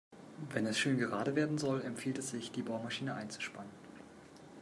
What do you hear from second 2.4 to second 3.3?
die Bohrmaschine